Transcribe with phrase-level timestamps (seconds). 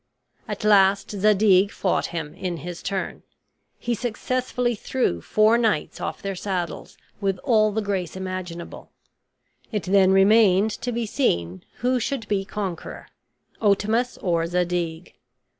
[0.47, 3.21] At last Zadig fought him in his turn.
[3.77, 8.89] He successively threw four knights off their saddles with all the grace imaginable.
[9.71, 13.09] It then remained to be seen who should be conqueror,
[13.61, 15.13] Otamus or Zadig.